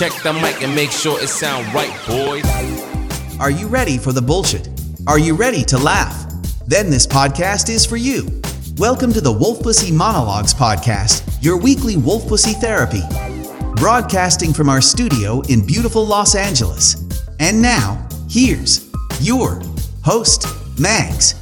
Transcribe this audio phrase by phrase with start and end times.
[0.00, 2.46] Check the mic and make sure it sound right, boys.
[3.38, 4.66] Are you ready for the bullshit?
[5.06, 6.24] Are you ready to laugh?
[6.66, 8.40] Then this podcast is for you.
[8.78, 13.02] Welcome to the Wolf Pussy Monologues podcast, your weekly wolf pussy therapy.
[13.76, 17.06] Broadcasting from our studio in beautiful Los Angeles.
[17.38, 18.90] And now, here's
[19.20, 19.60] your
[20.02, 20.46] host,
[20.78, 21.39] Mags.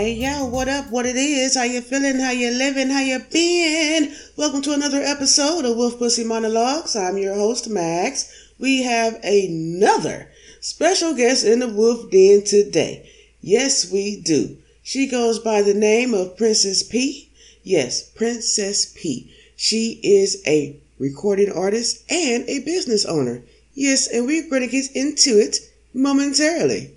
[0.00, 0.90] Hey yo, what up?
[0.90, 1.56] What it is?
[1.56, 2.20] How you feeling?
[2.20, 2.88] How you living?
[2.88, 4.16] How you been?
[4.34, 6.96] Welcome to another episode of Wolf Pussy Monologues.
[6.96, 8.54] I'm your host, Max.
[8.58, 10.30] We have another
[10.62, 13.10] special guest in the Wolf Den today.
[13.42, 14.56] Yes, we do.
[14.82, 17.28] She goes by the name of Princess P.
[17.62, 19.30] Yes, Princess P.
[19.54, 23.42] She is a recording artist and a business owner.
[23.74, 25.58] Yes, and we're going to get into it
[25.92, 26.96] momentarily.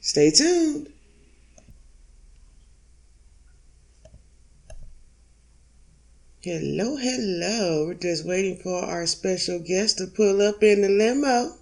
[0.00, 0.89] Stay tuned.
[6.42, 7.84] Hello, hello.
[7.88, 11.58] We're just waiting for our special guest to pull up in the limo.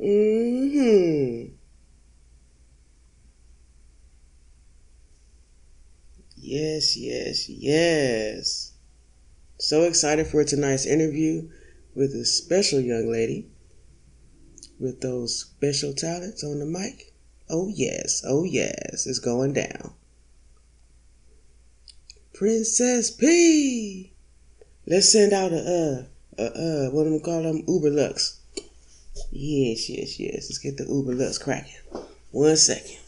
[0.00, 1.54] Mm-hmm.
[6.36, 8.72] Yes, yes, yes.
[9.60, 11.48] So excited for tonight's interview
[11.94, 13.46] with a special young lady
[14.80, 17.14] with those special talents on the mic.
[17.48, 19.94] Oh, yes, oh, yes, it's going down.
[22.34, 24.10] Princess P.
[24.86, 27.62] Let's send out a uh, a uh, what am I call them?
[27.68, 28.40] Uber Lux.
[29.30, 30.48] Yes, yes, yes.
[30.50, 31.74] Let's get the Uber Lux cracking.
[32.32, 32.98] One second.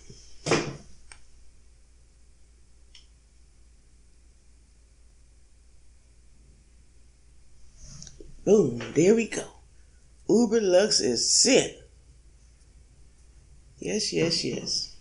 [8.45, 9.43] Boom, there we go.
[10.29, 11.77] Uber Lux is set.
[13.81, 14.96] Yes, yes, yes.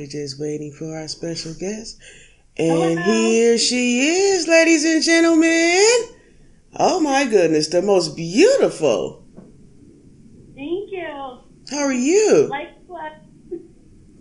[0.00, 1.98] We're just waiting for our special guest.
[2.56, 3.02] And Hello.
[3.02, 6.16] here she is, ladies and gentlemen.
[6.74, 9.26] Oh my goodness, the most beautiful.
[10.54, 11.40] Thank you.
[11.70, 12.46] How are you?
[12.48, 13.12] Like what?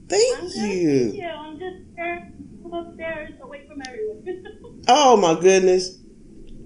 [0.09, 1.11] Thank I'm you.
[1.11, 1.23] Thank you.
[1.23, 2.33] I'm just here
[2.73, 4.81] upstairs away from everyone.
[4.89, 5.97] Oh my goodness.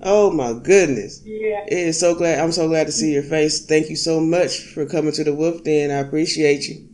[0.01, 1.21] Oh my goodness.
[1.23, 1.65] yeah.
[1.67, 2.39] It is so glad.
[2.39, 3.63] I'm so glad to see your face.
[3.63, 5.91] Thank you so much for coming to the Wolf Den.
[5.91, 6.89] I appreciate you.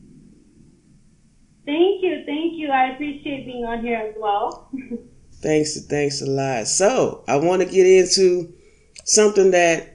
[2.69, 2.75] You.
[2.75, 4.69] I appreciate being on here as well.
[5.41, 6.67] Thanks, thanks a lot.
[6.67, 8.53] So I want to get into
[9.05, 9.93] something that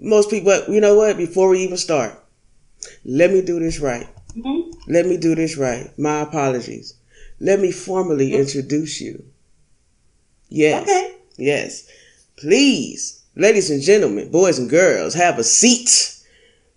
[0.00, 0.52] most people.
[0.68, 1.16] You know what?
[1.16, 2.12] Before we even start,
[3.04, 4.06] let me do this right.
[4.34, 5.90] hmm Let me do this right.
[5.98, 6.94] My apologies.
[7.40, 9.24] Let me formally introduce you.
[10.48, 10.82] Yes.
[10.82, 11.16] Okay.
[11.36, 11.88] Yes.
[12.36, 16.22] Please, ladies and gentlemen, boys and girls, have a seat.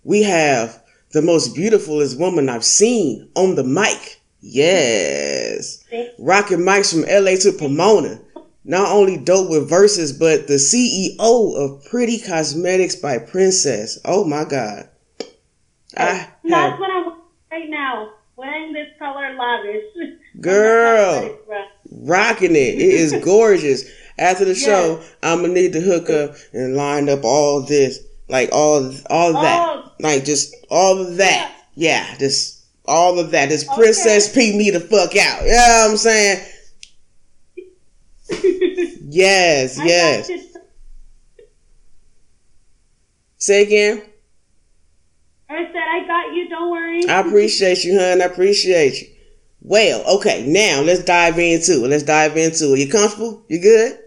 [0.02, 0.82] We have
[1.12, 4.20] the most beautifulest woman I've seen on the mic.
[4.42, 5.84] Yes.
[6.18, 8.20] Rocking mics from LA to Pomona.
[8.64, 11.16] Not only dope with verses, but the CEO
[11.56, 13.98] of Pretty Cosmetics by Princess.
[14.04, 14.88] Oh my God.
[15.96, 17.12] I have That's what I'm
[17.50, 18.10] right now.
[18.36, 19.84] Wearing this color lavish.
[20.40, 21.38] Girl.
[21.90, 22.74] rocking it.
[22.74, 23.84] It is gorgeous.
[24.18, 27.98] After the show, I'm gonna need to hook up and line up all this,
[28.28, 29.90] like all all that, Oh.
[30.00, 31.52] like just all of that.
[31.74, 33.48] Yeah, just all of that.
[33.48, 35.42] This Princess P me the fuck out.
[35.44, 36.46] You know what I'm saying?
[39.14, 40.30] Yes, yes.
[43.36, 44.02] Say again.
[45.50, 46.48] I said I got you.
[46.48, 47.06] Don't worry.
[47.06, 48.22] I appreciate you, hun.
[48.22, 49.08] I appreciate you.
[49.60, 51.88] Well, okay, now let's dive into it.
[51.88, 52.78] Let's dive into it.
[52.78, 53.44] You comfortable?
[53.48, 53.98] You good?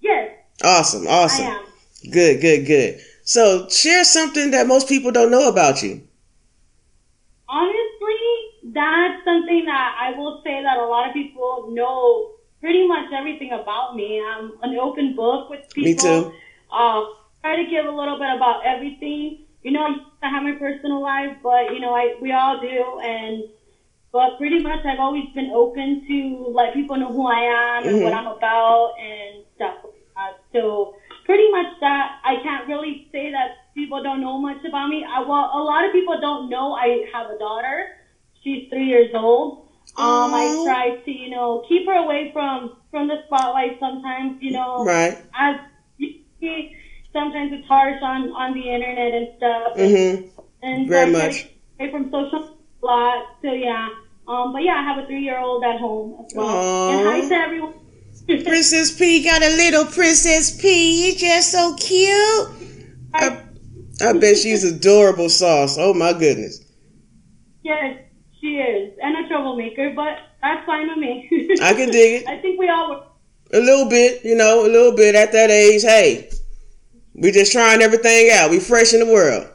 [0.00, 0.30] yes,
[0.62, 1.46] Awesome, I awesome.
[1.46, 1.64] am.
[2.12, 3.00] Good, good, good.
[3.24, 6.05] So share something that most people don't know about you.
[7.48, 8.22] Honestly,
[8.62, 12.26] that's something that I will say that a lot of people know
[12.60, 14.20] pretty much everything about me.
[14.20, 16.22] I'm an open book with people.
[16.22, 16.30] Me too.
[16.72, 17.02] Uh,
[17.42, 19.36] try to give a little bit about everything.
[19.62, 19.86] You know,
[20.22, 23.44] I have my personal life, but you know, I we all do, and
[24.12, 28.00] but pretty much I've always been open to let people know who I am and
[28.00, 29.76] what I'm about and stuff.
[30.16, 30.90] Uh, so
[31.26, 35.04] pretty much that I can't really say that people don't know much about me.
[35.04, 37.88] I, well, a lot of people don't know I have a daughter.
[38.42, 39.66] She's three years old.
[39.98, 44.40] Um, I try to, you know, keep her away from from the spotlight sometimes.
[44.40, 45.16] You know, Right.
[45.34, 45.56] as
[45.98, 46.76] you see,
[47.12, 49.76] sometimes it's harsh on on the internet and stuff.
[49.76, 50.28] Mm-hmm.
[50.62, 51.34] And Very so much.
[51.76, 53.24] stay from social a lot.
[53.42, 53.88] So yeah.
[54.28, 56.46] Um, but yeah, I have a three year old at home as well.
[56.46, 56.90] Aw.
[56.92, 57.74] And hi to everyone.
[58.26, 61.06] Princess P got a little Princess P.
[61.06, 62.48] You just so cute.
[63.14, 63.42] I,
[64.00, 65.76] I bet she's adorable sauce.
[65.78, 66.60] Oh my goodness.
[67.62, 67.98] yes,
[68.40, 71.28] she She is, and a troublemaker, but that's fine with me.
[71.62, 72.28] I can dig it.
[72.28, 73.02] I think we all were.
[73.52, 75.82] A little bit, you know, a little bit at that age.
[75.82, 76.28] Hey,
[77.14, 78.50] we just trying everything out.
[78.50, 79.48] We fresh in the world.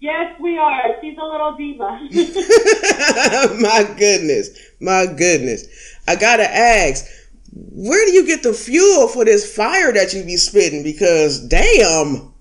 [0.00, 0.96] Yes, we are.
[1.14, 2.00] She's a little diva.
[3.60, 4.50] my goodness,
[4.80, 5.66] my goodness.
[6.08, 7.06] I gotta ask,
[7.52, 10.82] where do you get the fuel for this fire that you be spitting?
[10.82, 12.32] Because damn.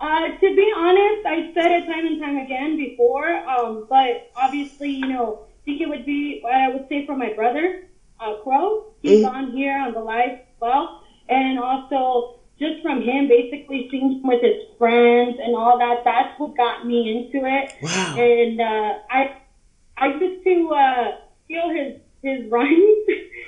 [0.00, 4.90] Uh, to be honest, I said it time and time again before, um, but obviously,
[4.90, 7.88] you know, I think it would be, what I would say for my brother,
[8.20, 8.92] uh, Crow.
[9.02, 9.32] He's Mhm.
[9.32, 11.02] on here on the live as well.
[11.28, 16.56] And also, just from him basically singing with his friends and all that, that's what
[16.56, 17.72] got me into it.
[17.82, 18.16] Wow.
[18.16, 19.36] And uh, I,
[19.98, 23.06] I used to uh, steal his his rhymes,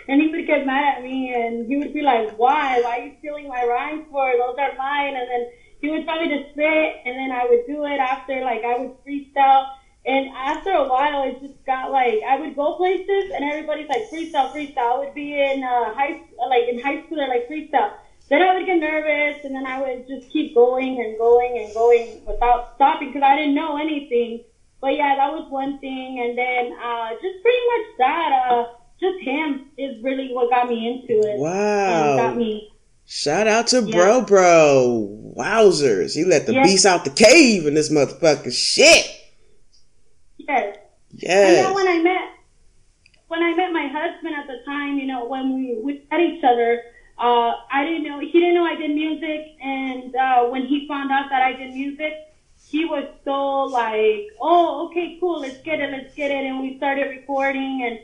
[0.08, 2.80] and he would get mad at me, and he would be like, "Why?
[2.80, 4.30] Why are you stealing my rhymes for?
[4.36, 5.48] Those are mine." And then
[5.80, 8.78] he would tell me to spit, and then I would do it after, like I
[8.78, 9.68] would freestyle.
[10.06, 14.08] And after a while, it just got like I would go places, and everybody's like
[14.10, 14.94] freestyle, freestyle.
[14.94, 17.92] I would be in uh, high, like in high school, they're like freestyle.
[18.28, 21.72] Then I would get nervous, and then I would just keep going and going and
[21.74, 24.44] going without stopping because I didn't know anything.
[24.80, 28.46] But yeah, that was one thing, and then uh, just pretty much that.
[28.50, 28.64] Uh,
[29.00, 31.34] just him is really what got me into it.
[31.38, 32.72] And got me.
[33.06, 33.92] Shout out to Yeah.
[33.94, 35.32] Bro Bro.
[35.38, 36.14] Wowzers.
[36.14, 36.64] He let the Yeah.
[36.64, 38.52] beast out the cave in this motherfucker.
[38.52, 39.06] Shit.
[40.36, 40.76] Yes.
[41.12, 41.22] Yes.
[41.22, 41.64] And Yes.
[41.64, 42.22] then when I met
[43.28, 46.42] when I met my husband at the time, you know, when we we met each
[46.44, 46.82] other,
[47.18, 51.10] uh, I didn't know he didn't know I did music, and uh, when he found
[51.12, 52.14] out that I did music,
[52.56, 56.76] he was so like, oh, okay, cool, let's get it, let's get it, and we
[56.76, 57.98] started recording, and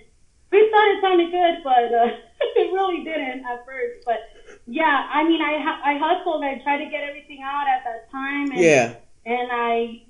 [0.51, 2.09] we thought it sounded good, but uh,
[2.57, 4.21] it really didn't at first, but.
[4.67, 6.43] Yeah, I mean, I I hustled.
[6.43, 8.93] I tried to get everything out at that time, and Yeah.
[9.27, 10.01] and I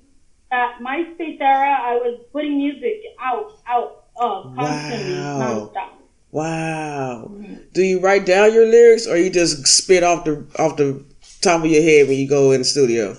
[0.51, 5.69] at MySpace era, I was putting music out, out, uh, constantly, Wow.
[5.73, 5.89] nonstop.
[6.35, 7.31] Wow.
[7.73, 11.01] Do you write down your lyrics or you just spit off the off the
[11.39, 13.15] top of your head when you go in the studio?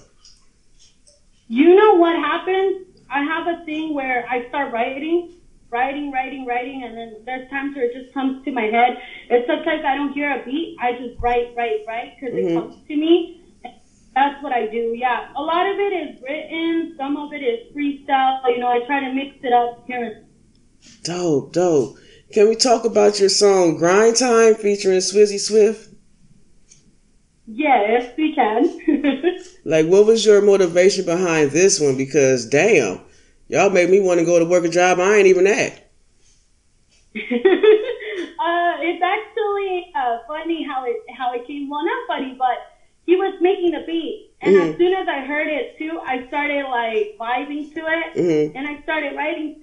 [1.48, 2.88] You know what happens?
[3.08, 5.32] I have a thing where I start writing,
[5.70, 8.98] writing, writing, writing, and then there's times where it just comes to my head.
[9.30, 10.76] It's sometimes I don't hear a beat.
[10.78, 12.50] I just write, write, write because Mhm.
[12.50, 13.40] it comes to me.
[14.14, 14.92] That's what I do.
[14.94, 16.94] Yeah, a lot of it is written.
[16.98, 18.42] Some of it is freestyle.
[18.48, 20.22] You know, I try to mix it up here
[21.02, 21.96] Dope, dope.
[22.37, 25.88] Can we talk about your song Grind Time featuring Swizzy Swift?
[27.47, 29.41] Yes, we can.
[29.65, 31.97] Like what was your motivation behind this one?
[31.97, 33.00] Because damn,
[33.49, 35.73] y'all made me want to go to work a job I ain't even at.
[37.17, 37.23] uh,
[38.85, 41.71] it's actually uh, funny how it how it came.
[41.71, 42.59] Well, not funny, but
[43.06, 44.73] he was making the beat, and Mhm.
[44.73, 48.53] as soon as I heard it too, I started like vibing to it, Mhm.
[48.55, 49.62] and I started writing.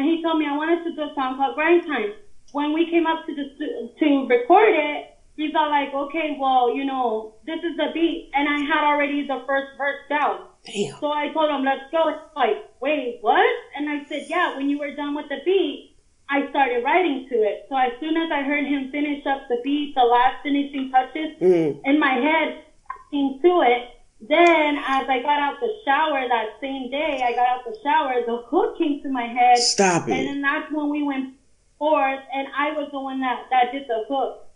[0.00, 2.14] And he told me I wanted to do a song called Grind Time.
[2.52, 6.74] When we came up to the stu- to record it, he's all like, "Okay, well,
[6.74, 10.46] you know, this is the beat," and I had already the first verse down.
[10.64, 10.96] Damn.
[11.00, 12.08] So I told him, let's go.
[12.08, 13.44] It's like, wait, what?
[13.76, 15.96] And I said, yeah, when you were done with the beat,
[16.30, 17.66] I started writing to it.
[17.68, 21.30] So as soon as I heard him finish up the beat, the last finishing touches,
[21.42, 21.80] Mm.
[21.84, 22.48] in my head,
[22.90, 23.82] I came to it.
[24.20, 28.22] Then as I got out the shower that same day, I got out the shower,
[28.26, 29.58] the hook came to my head.
[29.58, 30.12] Stop it.
[30.12, 31.30] And then that's when we went
[31.78, 34.46] forth, and I was the one that, that did the hook.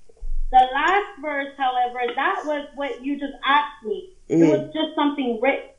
[0.51, 4.11] The last verse, however, that was what you just asked me.
[4.29, 4.51] It Mhm.
[4.51, 5.71] was just something written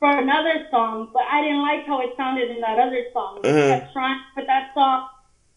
[0.00, 3.38] for another song, but I didn't like how it sounded in that other song.
[3.44, 3.68] I Uh-huh.
[3.80, 5.08] kept trying to put that song,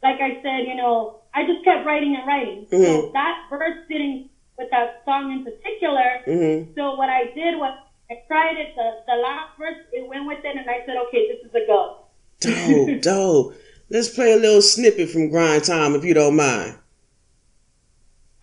[0.04, 2.68] like I said, you know, I just kept writing and writing.
[2.70, 3.14] So Mhm.
[3.14, 6.22] that verse didn't with that song in particular.
[6.28, 6.76] Mhm.
[6.76, 7.78] So what I did was
[8.12, 11.28] I tried it, the, the last verse, it went with it, and I said, okay,
[11.30, 12.06] this is a go.
[12.42, 13.56] Dope, dope.
[13.90, 16.76] Let's play a little snippet from Grind Time if you don't mind.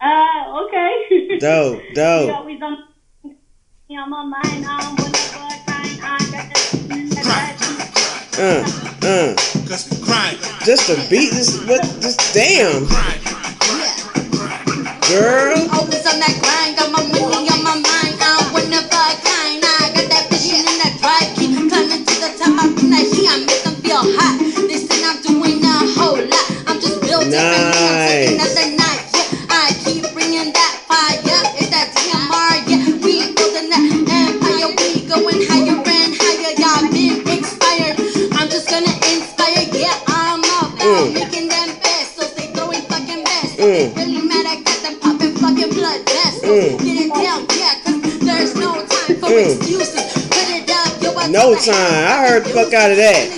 [0.01, 1.39] Uh, okay.
[1.41, 2.35] Dope, You dope.
[2.35, 2.85] always on
[3.91, 6.21] on my mind, whatever kind I got
[7.21, 7.57] that.
[8.39, 9.35] Uh, uh.
[9.69, 11.83] Cause we grind, Just a beat, This what?
[12.01, 12.87] Just damn,
[15.11, 15.50] girl.
[51.65, 51.77] Time.
[51.77, 53.29] I heard the fuck out of that.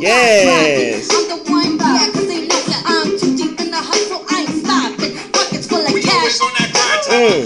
[0.00, 1.08] Yes.
[1.10, 4.24] I'm the one, yeah, 'cause they know I'm too deep in the hustle.
[4.28, 5.14] I ain't stopping.
[5.32, 6.40] Pockets full of cash.
[7.08, 7.44] Mm.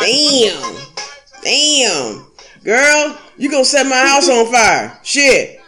[0.00, 0.76] Damn.
[1.42, 2.26] Damn.
[2.62, 4.98] Girl, you gonna set my house on fire.
[5.02, 5.60] Shit.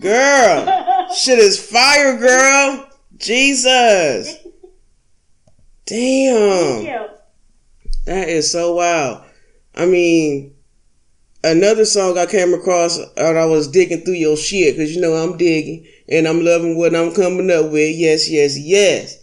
[0.00, 1.08] Girl.
[1.14, 2.88] Shit is fire, girl.
[3.16, 4.36] Jesus.
[5.86, 7.08] Damn.
[8.06, 9.22] That is so wild.
[9.74, 10.54] I mean,
[11.42, 15.14] another song I came across and I was digging through your shit because you know
[15.14, 17.96] I'm digging and I'm loving what I'm coming up with.
[17.96, 19.18] Yes, yes, yes.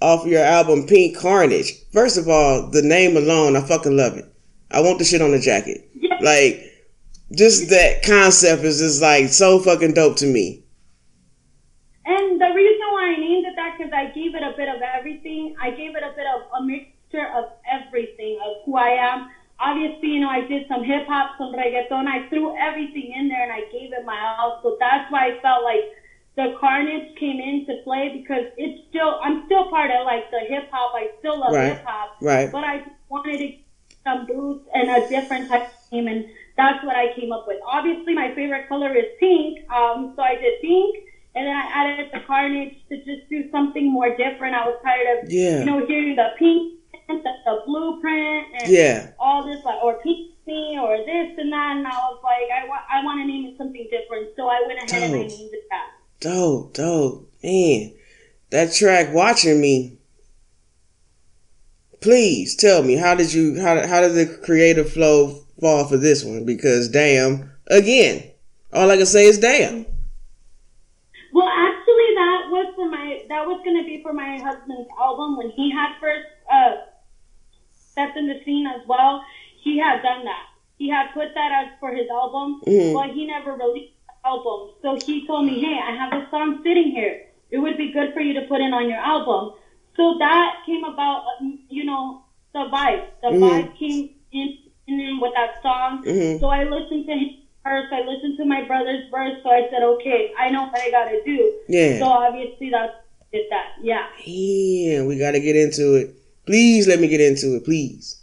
[0.00, 1.72] Off your album Pink Carnage.
[1.92, 4.24] First of all, the name alone, I fucking love it.
[4.70, 5.86] I want the shit on the jacket.
[6.22, 6.70] Like,
[7.32, 10.64] just that concept is just like so fucking dope to me.
[12.04, 14.82] And the reason why I named it that because I gave it a bit of
[14.82, 15.54] everything.
[15.60, 19.30] I gave it a bit of a mixture of everything of who I am.
[19.60, 22.06] Obviously, you know, I did some hip hop, some reggaeton.
[22.06, 24.60] I threw everything in there and I gave it my all.
[24.62, 25.80] So that's why I felt like
[26.36, 30.68] the carnage came into play because it's still, I'm still part of like the hip
[30.70, 30.92] hop.
[30.94, 32.16] I still love Right, hip hop.
[32.22, 32.50] right.
[32.50, 33.52] But I wanted to
[34.04, 36.24] some boost and a different type of theme and
[36.56, 37.58] that's what I came up with.
[37.66, 39.58] Obviously, my favorite color is pink.
[39.70, 40.96] Um, so I did pink.
[41.34, 44.54] And then I added the carnage to just do something more different.
[44.54, 45.60] I was tired of, Yeah.
[45.60, 46.72] you know, hearing the pink,
[47.18, 49.10] the, blueprint, and Yeah.
[49.18, 49.98] all this, like, or
[50.46, 51.76] me, or this and that.
[51.76, 54.30] And I was like, I, wa- I want to name it something different.
[54.36, 55.86] So I went ahead and I named it that.
[56.20, 57.32] Dope, dope.
[57.42, 57.92] Man,
[58.50, 59.98] that track watching me.
[62.00, 66.24] Please tell me how did you how how did the creative flow fall for this
[66.24, 66.46] one?
[66.46, 68.30] Because damn, again,
[68.72, 69.84] all I can say is damn.
[71.32, 75.50] Well, actually, that was for my that was gonna be for my husband's album when
[75.50, 76.26] he had first
[78.00, 79.22] stepped in the scene as well.
[79.62, 80.44] He had done that.
[80.78, 82.94] He had put that as for his album, Mhm.
[82.94, 84.70] but he never released the album.
[84.82, 87.26] So he told me, "Hey, I have this song sitting here.
[87.50, 89.52] It would be good for you to put in on your album."
[89.96, 92.22] So that came about, uh, you know,
[92.54, 93.04] the vibe.
[93.22, 93.40] The Mhm.
[93.42, 96.02] vibe came in, in with that song.
[96.04, 96.40] Mhm.
[96.40, 97.88] So I listened to his verse.
[97.92, 99.36] I listened to my brother's verse.
[99.42, 101.98] So I said, "Okay, I know what I gotta do." Yeah.
[101.98, 102.94] So obviously that's
[103.32, 103.74] did that.
[103.82, 104.06] Yeah.
[104.24, 106.19] Yeah, we got to get into it.
[106.46, 108.20] Please let me get into it, please.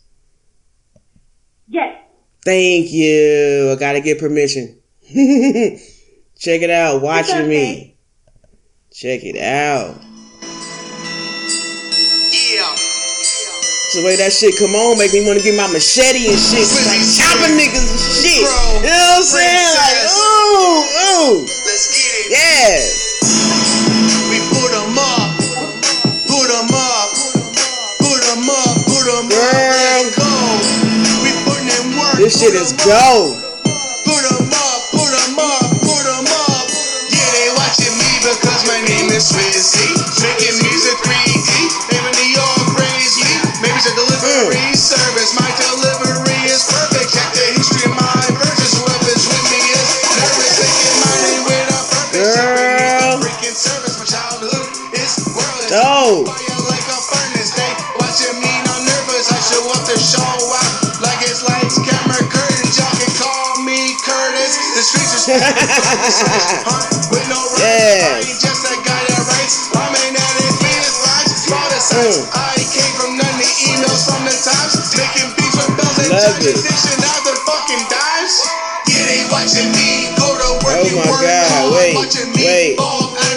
[1.67, 1.97] Yes.
[2.43, 3.71] Thank you.
[3.71, 4.79] I got to get permission.
[6.39, 7.01] Check it out.
[7.01, 7.47] Watching okay.
[7.47, 7.97] me.
[8.91, 9.95] Check it out.
[12.31, 12.74] Yeah.
[13.88, 16.36] It's the way that shit come on, make me want to get my machete and
[16.36, 16.67] shit.
[16.88, 18.43] Like chopping niggas and shit.
[18.43, 19.71] You know what I'm saying?
[19.79, 21.66] Like, ooh, ooh.
[32.38, 33.46] Shit is 'em
[71.87, 72.27] size.
[72.27, 72.29] Mm.
[72.35, 76.11] I came from none of emails from the times, making beats with bells and
[76.43, 78.35] dishing out the fucking dimes.
[78.91, 81.95] Yeah, they watching me go to work Oh my God, wait,
[82.35, 82.75] wait,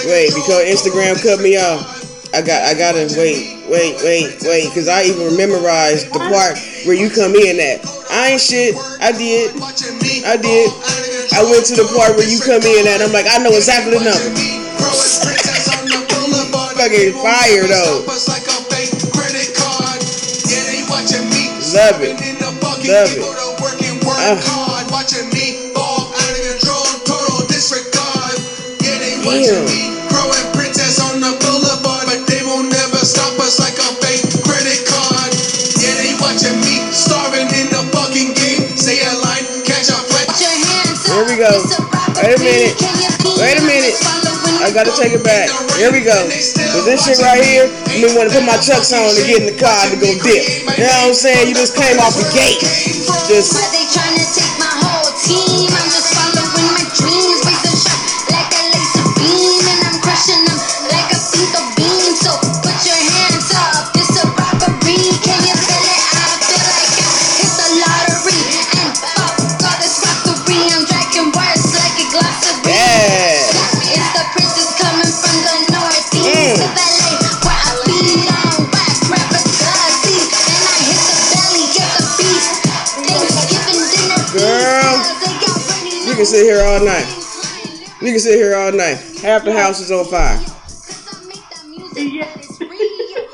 [0.07, 2.01] Wait, because Instagram cut me off.
[2.33, 6.95] I got, I gotta wait, wait, wait, wait, because I even memorized the part where
[6.95, 7.83] you come in at.
[8.11, 8.75] I ain't shit.
[9.01, 9.51] I did.
[10.25, 10.71] I did.
[11.31, 13.01] Fall out of I went to the part where you come in at.
[13.03, 14.35] I'm like, I know exactly the number.
[16.77, 18.05] Fucking fire, though.
[21.75, 22.19] Love it.
[22.89, 23.21] Love it.
[24.19, 24.37] Uh.
[29.23, 29.90] Damn.
[41.21, 41.53] Here we go.
[42.17, 42.81] Wait a minute.
[43.37, 43.93] Wait a minute.
[44.65, 45.53] I gotta take it back.
[45.77, 46.17] Here we go.
[46.25, 49.45] With this shit right here, you may want to put my chucks on to get
[49.45, 50.65] in the car to go dip.
[50.81, 51.53] You know what I'm saying?
[51.53, 52.65] You just came off the gate.
[53.29, 53.53] Just
[86.51, 87.07] here all night.
[88.03, 88.99] We can sit here all night.
[89.23, 90.37] Half the house is on fire.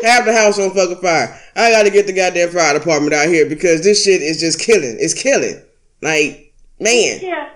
[0.02, 1.40] Half the house on fucking fire.
[1.54, 4.98] I gotta get the goddamn fire department out here because this shit is just killing.
[5.00, 5.62] It's killing.
[6.02, 7.20] Like, man.
[7.22, 7.48] Yeah.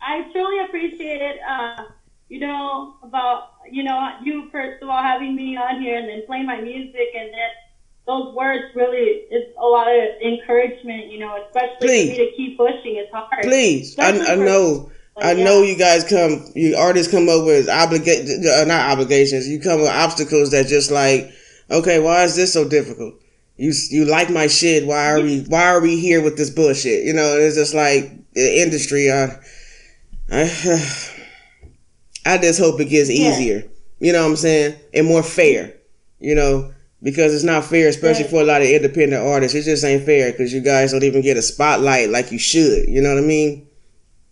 [0.00, 1.36] I truly appreciate it.
[1.46, 1.84] Uh,
[2.28, 6.22] you know about you know you first of all having me on here and then
[6.26, 7.50] playing my music and then
[8.10, 11.12] those words really it's a lot of encouragement.
[11.12, 12.10] You know, especially Please.
[12.10, 12.96] for me to keep pushing.
[12.96, 13.42] It's hard.
[13.42, 15.44] Please, I, I know, I yeah.
[15.44, 19.48] know you guys come, you artists come up with obligations, uh, not obligations.
[19.48, 21.30] You come with obstacles that just like,
[21.70, 23.14] okay, why is this so difficult?
[23.56, 24.86] You you like my shit?
[24.86, 27.04] Why are we why are we here with this bullshit?
[27.04, 29.10] You know, it's just like the industry.
[29.10, 29.38] I,
[30.32, 30.42] I,
[32.34, 33.30] I just hope it gets Yeah.
[33.30, 33.64] easier.
[34.00, 35.74] You know what I'm saying, and more fair.
[36.18, 36.72] You know.
[37.02, 38.30] Because it's not fair, especially Right.
[38.30, 39.56] for a lot of independent artists.
[39.56, 42.88] It just ain't fair because you guys don't even get a spotlight like you should.
[42.88, 43.66] You know what I mean?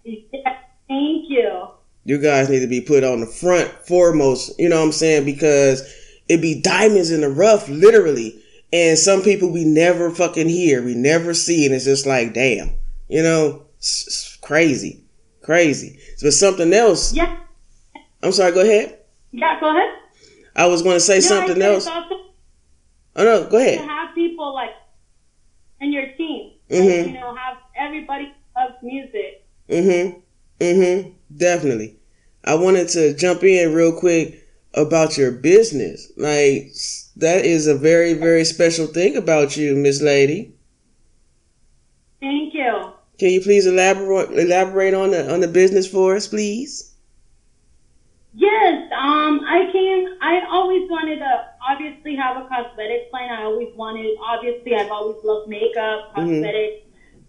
[0.04, 0.56] Yeah,
[0.88, 1.68] thank you.
[2.04, 4.58] you guys need to be put on the front foremost.
[4.58, 5.24] You know what I'm saying?
[5.24, 5.82] Because
[6.28, 8.38] it be diamonds in the rough, literally.
[8.72, 12.72] And some people we never fucking hear, we never see, and it's just like, damn,
[13.08, 15.02] you know, it's, crazy,
[15.42, 15.98] crazy.
[16.22, 17.14] But something else.
[17.14, 17.34] Yeah,
[18.22, 18.52] I'm sorry.
[18.52, 18.98] Go ahead.
[19.32, 19.58] yeah.
[19.58, 19.90] Go ahead.
[20.54, 21.88] I was going to say Yeah, something else.
[23.18, 23.80] Oh no, go ahead.
[23.80, 24.70] to have people like
[25.80, 26.52] in your team.
[26.70, 27.08] Mhm.
[27.08, 29.44] You know, have everybody loves music.
[29.68, 30.20] Mm-hmm.
[30.60, 31.10] Mm-hmm.
[31.36, 31.96] Definitely.
[32.44, 36.12] I wanted to jump in real quick about your business.
[36.16, 36.72] Like
[37.16, 40.54] that is a very, very special thing about you, Miss Lady.
[42.20, 42.92] Thank you.
[43.18, 46.94] Can you please elaborate elaborate on the on the business for us, please?
[48.34, 50.06] Yes, um, I came.
[50.22, 53.30] I always wanted to obviously have a cosmetic plan.
[53.30, 54.16] I always wanted.
[54.22, 56.82] Obviously, I've always loved makeup, cosmetics.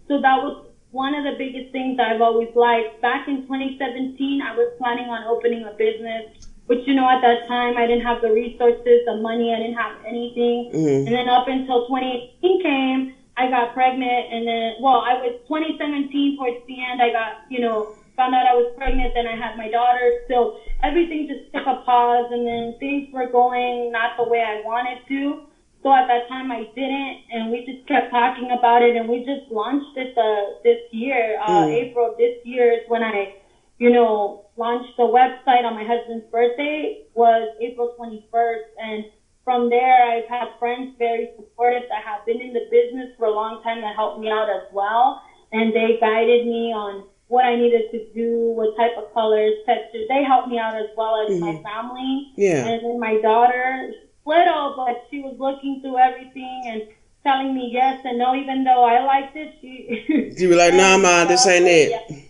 [0.08, 3.00] So that was one of the biggest things I've always liked.
[3.00, 6.24] Back in 2017, I was planning on opening a business,
[6.66, 9.52] but you know, at that time, I didn't have the resources, the money.
[9.54, 10.70] I didn't have anything.
[10.72, 11.06] Mhm.
[11.06, 16.36] And then up until 2018 came, I got pregnant, and then well, I was 2017
[16.36, 17.00] towards the end.
[17.00, 19.14] I got you know found out I was pregnant.
[19.14, 20.20] Then I had my daughter.
[20.28, 24.60] So everything just took a pause, and then things were going not the way I
[24.64, 25.46] wanted to.
[25.82, 29.24] So at that time I didn't, and we just kept talking about it, and we
[29.24, 30.30] just launched it the
[30.62, 31.72] this year, uh, Mm.
[31.82, 33.32] April of this year is when I,
[33.78, 39.04] you know, launched the website on my husband's birthday was April 21st, and
[39.42, 43.34] from there I've had friends very supportive that have been in the business for a
[43.40, 47.54] long time that helped me out as well, and they guided me on what I
[47.54, 50.06] needed to do, what type of colors, textures.
[50.08, 52.32] They helped me out as well as my family.
[52.36, 52.66] Yeah.
[52.66, 53.92] And then my daughter,
[54.26, 56.82] little, but she was looking through everything and
[57.22, 59.54] telling me yes and no, even though I liked it.
[59.60, 62.26] She, You were like, nah, man, this ain't it.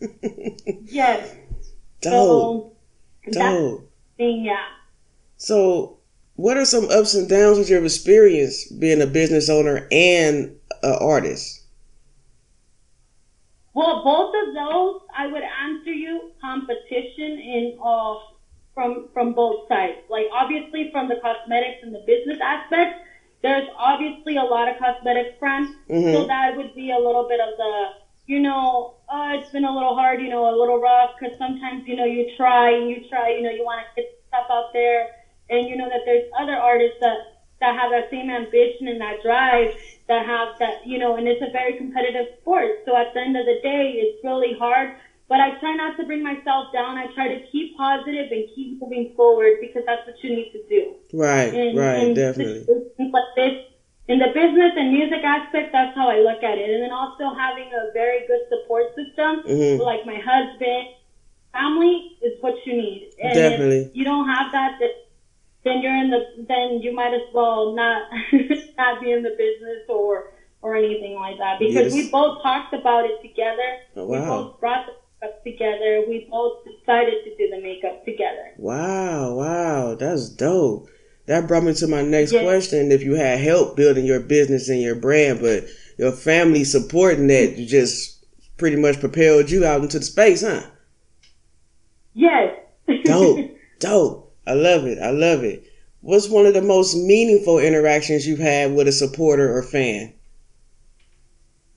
[0.86, 1.34] Yes.
[2.02, 2.76] Dope,
[3.32, 3.92] So dope.
[4.18, 4.66] yeah.
[5.38, 5.98] So,
[6.34, 10.98] what are some ups and downs with your experience being a business owner and an
[11.00, 11.62] artist?
[13.74, 18.14] Well, both of those, I would answer you competition in uh,
[18.74, 19.98] from from both sides.
[20.10, 23.00] Like obviously from the cosmetics and the business aspect,
[23.46, 26.12] there's obviously a lot of cosmetics brands, Mhm.
[26.12, 27.72] so that would be a little bit of the,
[28.26, 31.86] you know, uh, it's been a little hard, you know, a little rough because sometimes
[31.86, 34.72] you know you try and you try, you know, you want to get stuff out
[34.72, 35.00] there,
[35.48, 37.18] and you know that there's other artists that
[37.60, 39.70] that have that same ambition and that drive
[40.08, 42.70] that have that, you know, and it's a very competitive sport.
[42.84, 44.90] So at the end of the day, it's really hard.
[45.28, 46.96] But I try not to bring myself down.
[46.96, 50.62] I try to keep positive and keep moving forward because that's what you need to
[50.68, 50.94] do.
[51.12, 52.64] Right, In, right, in definitely.
[52.98, 53.52] like this,
[54.06, 56.70] in the business and music aspect, that's how I look at it.
[56.70, 59.80] And then also having a very good support system, Mhm.
[59.80, 60.86] like my husband,
[61.52, 63.10] family is what you need.
[63.20, 63.80] And Definitely.
[63.90, 68.04] if you don't have that, then- you're in the, then you might as well not,
[68.78, 70.30] not be in the business or,
[70.62, 71.58] or anything like that.
[71.58, 71.92] Because Yes.
[71.92, 73.76] we both talked about it together.
[73.96, 76.04] Oh, We both brought the makeup together.
[76.08, 78.52] We both decided to do the makeup together.
[78.56, 80.88] Wow, wow, that's dope.
[81.26, 82.42] That brought me to my next Yeah.
[82.42, 82.92] question.
[82.92, 85.64] If you had help building your business and your brand, but
[85.98, 88.24] your family supporting that you just
[88.56, 90.62] pretty much propelled you out into the space, huh?
[92.14, 92.54] Yes.
[93.04, 93.50] Dope,
[93.80, 94.34] dope.
[94.46, 94.98] I love it.
[95.00, 95.64] I love it.
[96.00, 100.12] What's one of the most meaningful interactions you've had with a supporter or fan?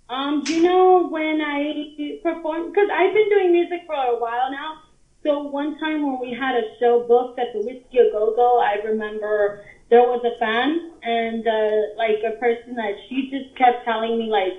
[0.07, 4.81] Um, you know when I perform because I've been doing music for a while now.
[5.23, 8.57] So one time when we had a show booked at the Whisky a Go Go,
[8.59, 13.83] I remember there was a fan and uh, like a person that she just kept
[13.83, 14.53] telling me like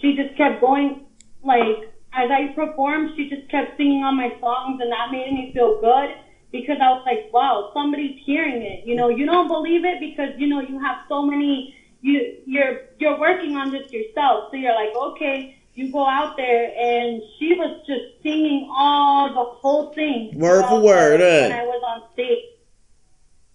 [0.00, 1.00] she just kept going
[1.42, 5.50] like as I performed, she just kept singing all my songs, and that made me
[5.52, 6.08] feel good
[6.50, 8.80] because I was like, wow, somebody's hearing it.
[8.86, 11.74] You know, you don't believe it because you know you have so many.
[12.00, 16.72] You you're you're working on this yourself, so you're like, okay, you go out there,
[16.76, 21.42] and she was just singing all the whole thing, Word for word, the- eh?
[21.48, 22.44] When I was on stage.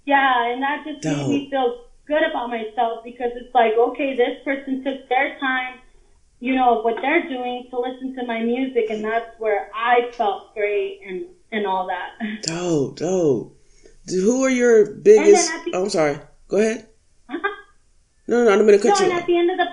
[0.06, 4.44] Yeah, and that just made me feel good about myself because it's like, okay, this
[4.44, 5.80] person took their time,
[6.40, 10.54] you know, what they're doing to listen to my music, and that's where I felt
[10.54, 12.42] great and and all that.
[12.44, 13.58] Dope, dope.
[14.10, 15.52] Who are your biggest?
[15.66, 16.18] the- oh, I'm sorry.
[16.48, 16.88] Go ahead.
[17.30, 17.48] Uh-huh.
[18.28, 19.12] No, no, I'm gonna cut so, you.
[19.12, 19.66] and at the end of the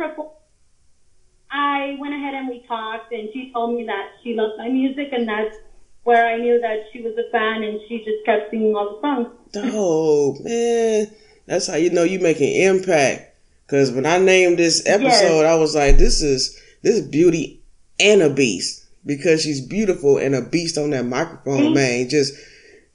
[1.50, 5.08] I went ahead and we talked, and she told me that she loved my music,
[5.12, 5.56] and that's
[6.04, 9.00] where I knew that she was a fan, and she just kept singing all the
[9.00, 9.28] songs.
[9.52, 11.06] Dope, man.
[11.46, 13.36] That's how you know you making an impact.
[13.66, 17.60] Cause when I named this episode, I was like, this is this is beauty
[18.00, 22.08] and a beast because she's beautiful and a beast on that microphone, Thank- man.
[22.08, 22.34] Just,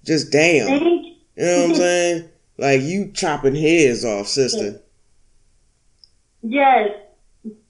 [0.04, 0.68] just damn.
[0.68, 2.30] Thank You know what I'm saying?
[2.56, 4.80] Like you chopping heads off, sister.
[6.44, 6.92] yes,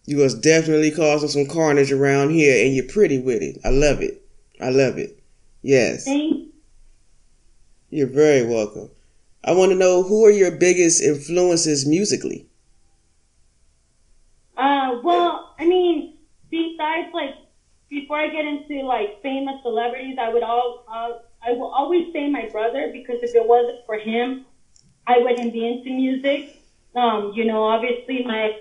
[0.05, 3.59] You was definitely causing some carnage around here, and you're pretty with it.
[3.63, 4.21] I love it.
[4.59, 5.19] I love it.
[5.61, 6.43] Yes, thank
[7.93, 8.89] you're very welcome.
[9.43, 12.47] I want to know who are your biggest influences musically.
[14.57, 16.17] Uh, well, I mean,
[16.49, 17.35] besides like
[17.89, 22.29] before I get into like famous celebrities, I would all uh, I will always say
[22.31, 24.45] my brother because if it wasn't for him,
[25.05, 26.63] I wouldn't be into music.
[26.95, 28.57] Um, you know, obviously my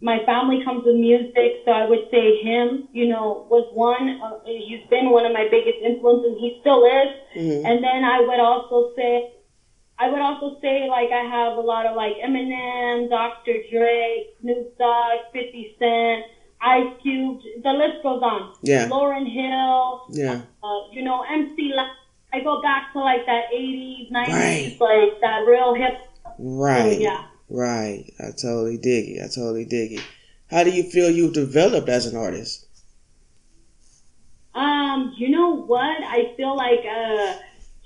[0.00, 2.88] my family comes with music, so I would say him.
[2.92, 4.20] You know, was one.
[4.22, 6.36] Uh, he's been one of my biggest influences.
[6.38, 7.10] He still is.
[7.66, 9.32] And then I would also say
[9.98, 13.54] I would also say like I have a lot of like Eminem, Dr.
[13.70, 16.24] Dre, Snoop Dogg, 50 Cent,
[16.62, 17.38] Ice Cube.
[17.64, 18.52] The list goes on.
[18.62, 18.88] Yeah.
[18.88, 20.06] Lauryn Hill.
[20.10, 20.42] Yeah.
[20.62, 21.72] Uh, you know MC.
[21.74, 21.90] La-
[22.32, 24.76] I go back to like that 80s, 90s, Right.
[24.80, 25.98] like that real hip.
[26.38, 27.00] Right.
[27.00, 27.24] yeah.
[27.48, 28.12] Right.
[28.20, 29.22] I totally dig it.
[29.22, 30.04] I totally dig it.
[30.50, 32.66] How do you feel you've developed as an artist?
[34.54, 36.02] Um, you know what?
[36.02, 37.36] I feel like uh,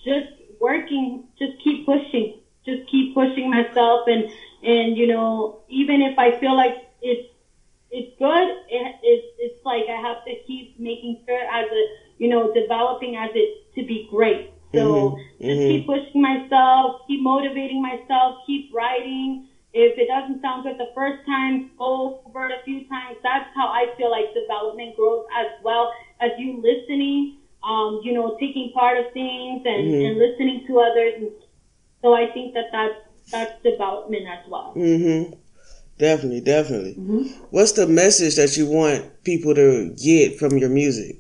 [0.04, 4.30] just working, just keep pushing, just keep pushing myself, and
[4.62, 7.28] and you know, even if I feel like it's
[7.90, 11.86] it's good, it, it's it's like I have to keep making sure as a
[12.18, 14.50] you know developing as it to be great.
[14.72, 19.48] So just keep pushing myself, keep motivating myself, keep writing.
[19.74, 23.16] If it doesn't sound good the first time, go over it a few times.
[23.22, 28.36] That's how I feel like development grows as well as you listening, um, you know,
[28.38, 31.14] taking part of things and, and listening to others.
[31.16, 31.30] And
[32.02, 32.94] so I think that that's,
[33.30, 34.74] that's development as well.
[34.76, 35.34] Mm-hmm.
[35.98, 36.94] Definitely, definitely.
[37.50, 41.16] What's the message that you want people to get from your music?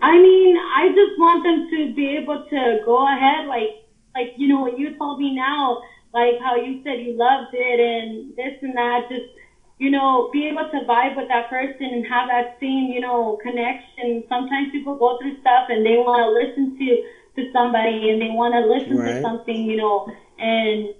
[0.00, 4.48] I mean, I just want them to be able to go ahead, like, like you
[4.48, 5.82] know, what you told me now,
[6.14, 9.10] like how you said you loved it and this and that.
[9.10, 9.26] Just,
[9.78, 13.36] you know, be able to vibe with that person and have that same, you know,
[13.42, 14.22] connection.
[14.28, 16.88] Sometimes people go through stuff and they want to listen to
[17.36, 19.14] to somebody and they want to listen Right.
[19.14, 20.06] to something, you know,
[20.38, 20.94] and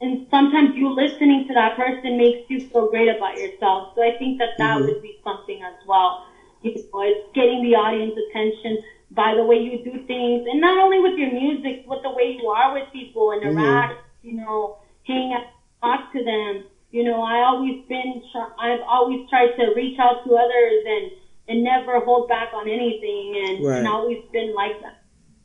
[0.00, 3.94] and sometimes you listening to that person makes you feel great about yourself.
[3.94, 4.86] So I think that that mm-hmm.
[4.86, 6.26] would be something as well.
[6.62, 10.82] You know, it's getting the audience attention by the way you do things, and not
[10.82, 13.58] only with your music, but the way you are with people and mm-hmm.
[13.58, 14.03] interact.
[14.24, 15.44] You know, hang out,
[15.82, 16.64] talk to them.
[16.90, 18.22] You know, I always been,
[18.58, 21.10] I've always tried to reach out to others and
[21.46, 23.78] and never hold back on anything, and, Right.
[23.80, 24.96] and always been like that.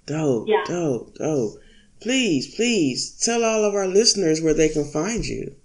[0.06, 0.64] Dope, Yeah.
[0.66, 1.56] dope, dope.
[2.00, 5.56] Please, please tell all of our listeners where they can find you.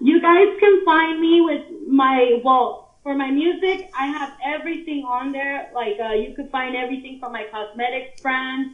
[0.00, 3.90] You guys can find me with my well for my music.
[3.98, 5.70] I have everything on there.
[5.74, 8.72] Like uh, you could find everything from my cosmetics brands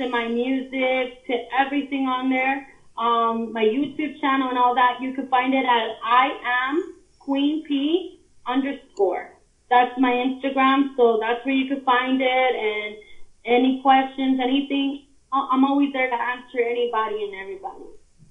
[0.00, 2.66] to my music to everything on there.
[2.96, 4.98] Um, my YouTube channel and all that.
[5.00, 9.32] You can find it at I am Queen P underscore.
[9.70, 10.96] That's my Instagram.
[10.96, 12.26] So that's where you can find it.
[12.26, 12.96] And
[13.44, 17.84] any questions, anything, I'm always there to answer anybody and everybody.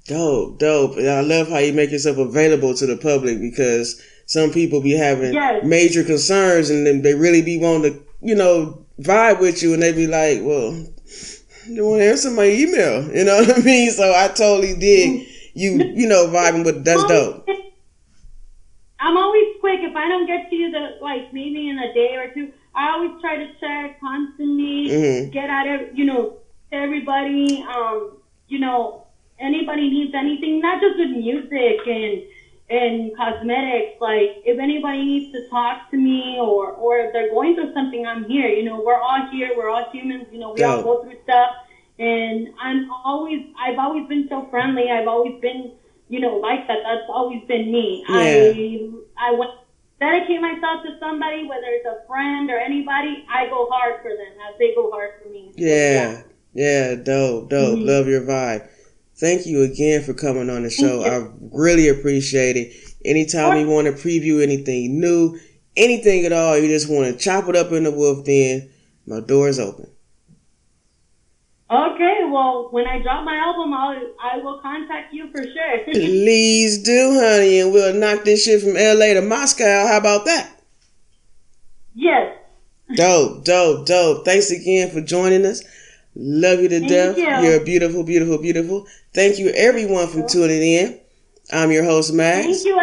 [0.06, 0.98] Dope, dope.
[0.98, 4.94] And I love how you make yourself available to the public because some people be
[4.94, 5.64] having Yes.
[5.64, 9.82] major concerns and then they really be wanting to, you know, vibe with you and
[9.82, 10.86] they be like, well,
[11.76, 13.04] they want to answer my email.
[13.16, 13.92] You know what I mean?
[13.92, 17.48] So I totally dig you, you know, vibing with that's dope.
[19.00, 19.80] I'm always quick.
[19.82, 22.92] If I don't get to you, the like maybe in a day or two, I
[22.92, 25.32] always try to check constantly, Mhm.
[25.32, 26.38] get at it, you know,
[26.72, 27.64] everybody.
[27.64, 29.04] Um, you know,
[29.40, 32.24] anybody needs anything, not just with music and
[32.70, 34.00] in cosmetics.
[34.00, 38.06] Like if anybody needs to talk to me or or if they're going through something,
[38.06, 38.48] I'm here.
[38.48, 39.52] You know, we're all here.
[39.58, 40.28] We're all humans.
[40.32, 41.50] You know, we all go through stuff.
[41.98, 44.90] And I'm always, I've always been so friendly.
[44.90, 45.74] I've always been,
[46.08, 46.78] you know, like that.
[46.84, 48.06] That's always been me.
[48.08, 48.54] Yeah.
[49.18, 49.54] I, I
[50.00, 53.26] dedicate myself to somebody, whether it's a friend or anybody.
[53.30, 55.52] I go hard for them as they go hard for me.
[55.56, 56.22] Yeah,
[56.54, 57.80] yeah, dope, dope.
[57.80, 57.86] Mhm.
[57.86, 58.68] Love your vibe.
[59.20, 61.04] Thank you again for coming on the show.
[61.04, 62.74] I really appreciate it.
[63.04, 65.38] Anytime you want to preview anything new,
[65.76, 68.70] anything at all, you just want to chop it up in the wolf den,
[69.06, 69.92] my door is open.
[71.72, 75.84] Okay, well, when I drop my album, I'll, I will contact you for sure.
[75.92, 79.86] Please do, honey, and we'll knock this shit from LA to Moscow.
[79.88, 80.50] How about that?
[81.94, 82.38] yes.
[82.96, 84.26] Dope, dope, dope.
[84.26, 85.62] Thanks again for joining us.
[86.22, 87.18] Love you to Thank death.
[87.18, 87.28] you.
[87.28, 88.86] are beautiful, beautiful, beautiful.
[89.14, 91.00] Thank you, everyone, for tuning in.
[91.52, 92.46] I'm your host, Max.
[92.46, 92.80] Thank you.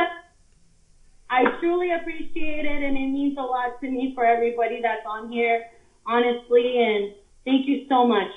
[1.28, 5.30] I truly appreciate it, and it means a lot to me for everybody that's on
[5.30, 5.66] here,
[6.06, 6.78] honestly.
[6.82, 7.12] And
[7.44, 8.28] thank you so much.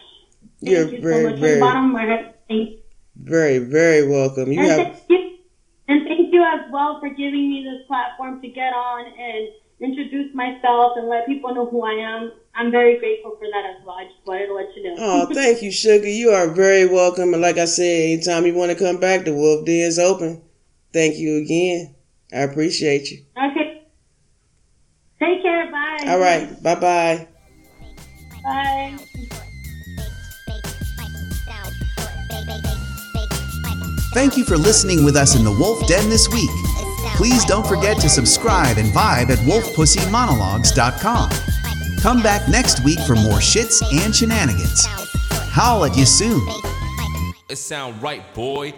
[0.61, 1.31] Thank You're you very, so much.
[1.33, 2.77] From very- the bottom of my heart, thank you.
[3.21, 4.51] Very, very welcome.
[4.51, 5.37] You And have thank you.
[5.87, 9.47] And thank you as well for giving me this platform to get on and
[9.81, 12.31] introduce myself and let people know who I am.
[12.55, 13.95] I'm very grateful for that as well.
[13.95, 14.95] I just wanted to let you know.
[14.99, 16.07] Oh, thank you, Sugar.
[16.07, 17.33] You are very welcome.
[17.33, 20.41] And like I said, anytime you want to come back, the Wolf Den is open.
[20.91, 21.95] Thank you again.
[22.33, 23.25] I appreciate you.
[23.37, 23.87] okay.
[25.19, 25.71] Take care.
[25.71, 26.05] Bye.
[26.07, 26.61] All right.
[26.63, 27.27] Bye bye.
[28.43, 28.97] Bye.
[34.13, 36.49] Thank you for listening with us in the Wolf Den this week.
[37.19, 41.29] Please don't forget to subscribe and vibe at wolfpussymonologues.com.
[42.01, 44.85] Come back next week for more shits and shenanigans.
[45.51, 46.47] Howl at you soon.
[47.49, 48.73] It sound right, boy.